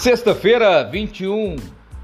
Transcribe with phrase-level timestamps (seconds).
[0.00, 1.56] Sexta-feira, 21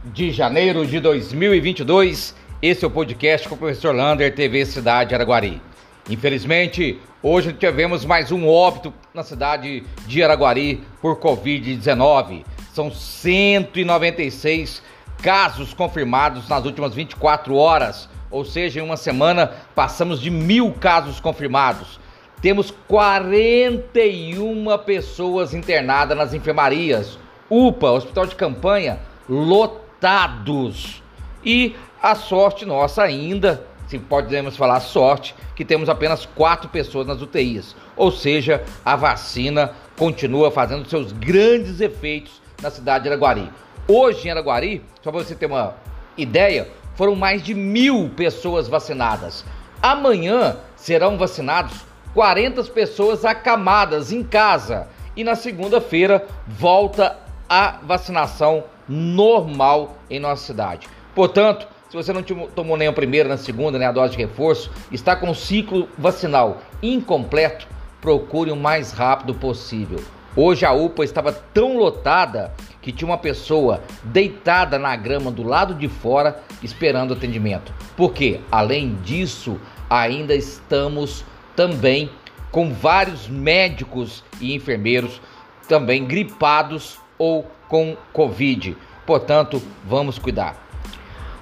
[0.05, 5.63] de janeiro de 2022, esse é o podcast com o professor Lander, TV Cidade Araguari.
[6.11, 12.45] Infelizmente, hoje tivemos mais um óbito na cidade de Araguari por Covid-19.
[12.75, 14.83] São 196
[15.23, 21.19] casos confirmados nas últimas 24 horas, ou seja, em uma semana passamos de mil casos
[21.19, 21.99] confirmados.
[22.43, 27.19] Temos 41 pessoas internadas nas enfermarias
[27.51, 31.03] UPA, hospital de campanha, lotados.
[31.45, 37.23] E a sorte nossa ainda, se podemos falar sorte, que temos apenas quatro pessoas nas
[37.23, 37.77] UTIs.
[37.97, 43.49] Ou seja, a vacina continua fazendo seus grandes efeitos na cidade de Araguari.
[43.89, 45.75] Hoje em Araguari, só para você ter uma
[46.17, 49.45] ideia, foram mais de mil pessoas vacinadas.
[49.81, 51.85] Amanhã serão vacinados
[52.15, 54.89] 40 pessoas acamadas em casa.
[55.15, 60.89] E na segunda-feira volta a vacinação normal em nossa cidade.
[61.15, 64.19] Portanto, se você não tomou nem a primeira, nem a segunda, nem a dose de
[64.19, 67.67] reforço, está com o ciclo vacinal incompleto,
[68.01, 70.03] procure o mais rápido possível.
[70.35, 72.53] Hoje a UPA estava tão lotada
[72.83, 77.73] que tinha uma pessoa deitada na grama do lado de fora esperando atendimento.
[77.97, 79.59] Porque, além disso,
[79.89, 81.25] ainda estamos
[81.57, 82.11] também
[82.51, 85.21] com vários médicos e enfermeiros
[85.67, 88.77] também gripados ou com Covid.
[89.05, 90.67] Portanto, vamos cuidar.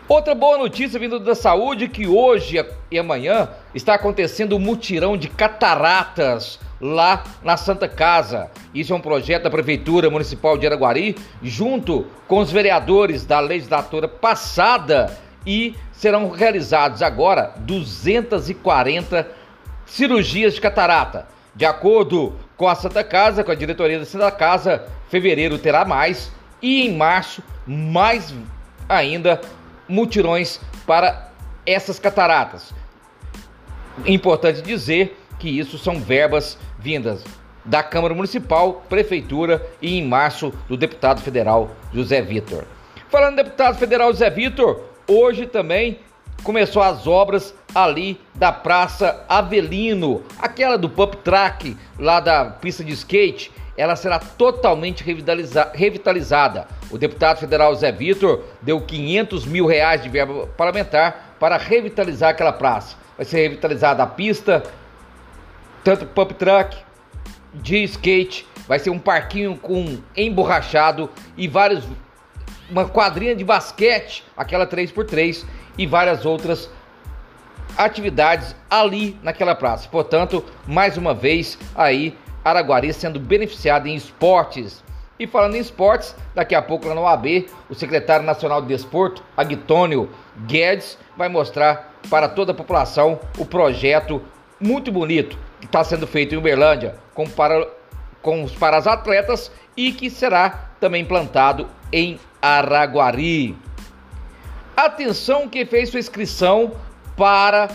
[0.06, 5.28] Outra boa notícia vindo da saúde que hoje e amanhã está acontecendo um mutirão de
[5.28, 8.50] cataratas lá na Santa Casa.
[8.74, 14.06] Isso é um projeto da Prefeitura Municipal de Araguari, junto com os vereadores da legislatura
[14.06, 19.26] passada e serão realizados agora 240
[19.86, 21.26] cirurgias de catarata.
[21.54, 26.30] De acordo com a Santa Casa, com a diretoria da Santa Casa, fevereiro terá mais
[26.62, 28.34] e em março mais
[28.88, 29.40] ainda
[29.88, 31.30] mutirões para
[31.66, 32.72] essas cataratas.
[34.06, 37.24] Importante dizer que isso são verbas vindas
[37.64, 42.64] da Câmara Municipal, Prefeitura e em março do deputado federal José Vitor.
[43.08, 45.98] Falando do deputado federal José Vitor, hoje também
[46.42, 52.92] começou as obras ali da Praça Avelino, aquela do pump track lá da pista de
[52.92, 56.68] skate, ela será totalmente revitaliza revitalizada.
[56.90, 62.52] O deputado federal Zé Vitor deu 500 mil reais de verba parlamentar para revitalizar aquela
[62.52, 62.96] praça.
[63.16, 64.62] Vai ser revitalizada a pista,
[65.82, 66.76] tanto pump truck,
[67.52, 71.84] de skate, vai ser um parquinho com emborrachado e vários
[72.70, 75.44] uma quadrinha de basquete, aquela 3x3
[75.76, 76.70] e várias outras
[77.76, 79.88] atividades ali naquela praça.
[79.88, 84.82] Portanto, mais uma vez aí Araguari sendo beneficiado em esportes.
[85.18, 89.22] E falando em esportes, daqui a pouco lá no AB, o secretário nacional de desporto,
[89.36, 90.10] Agtônio
[90.46, 94.20] Guedes, vai mostrar para toda a população o projeto
[94.60, 97.66] muito bonito que está sendo feito em Uberlândia com, para,
[98.20, 103.56] com para as atletas e que será também implantado em Araguari.
[104.76, 106.72] Atenção quem fez sua inscrição
[107.16, 107.70] para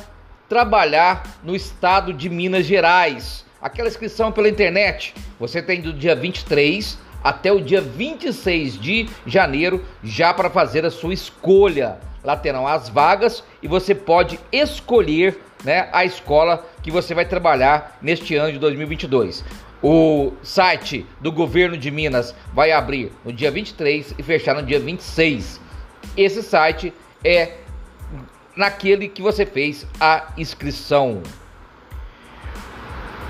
[0.47, 3.43] trabalhar no estado de Minas Gerais.
[3.59, 9.83] Aquela inscrição pela internet, você tem do dia 23 até o dia 26 de janeiro
[10.03, 11.97] já para fazer a sua escolha.
[12.23, 17.97] Lá terão as vagas e você pode escolher né, a escola que você vai trabalhar
[18.03, 19.43] neste ano de 2022.
[19.81, 24.79] O site do governo de Minas vai abrir no dia 23 e fechar no dia
[24.79, 25.61] 26.
[26.17, 27.53] Esse site é
[28.57, 31.21] naquele que você fez a inscrição.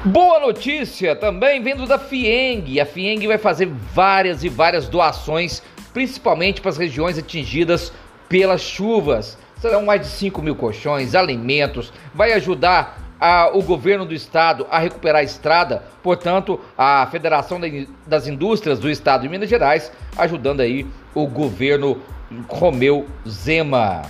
[0.03, 2.79] Boa notícia também vindo da FIENG.
[2.79, 5.61] A FIENG vai fazer várias e várias doações,
[5.93, 7.93] principalmente para as regiões atingidas
[8.27, 9.37] pelas chuvas.
[9.57, 14.79] Serão mais de 5 mil colchões, alimentos, vai ajudar a, o governo do estado a
[14.79, 17.59] recuperar a estrada, portanto, a Federação
[18.07, 22.01] das Indústrias do Estado de Minas Gerais ajudando aí o governo
[22.47, 24.03] Romeu Zema.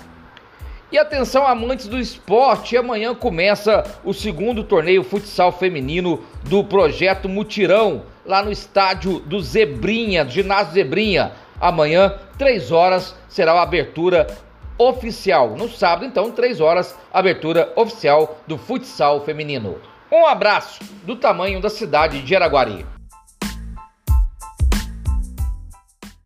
[0.92, 8.04] E atenção, amantes do esporte, amanhã começa o segundo torneio futsal feminino do projeto Mutirão,
[8.26, 11.32] lá no estádio do Zebrinha, do ginásio Zebrinha.
[11.62, 14.26] Amanhã, 3 horas, será a abertura
[14.80, 15.56] oficial.
[15.58, 19.78] No sábado, então, 3 horas, abertura oficial do futsal feminino.
[20.12, 22.84] Um abraço do tamanho da cidade de Araguari.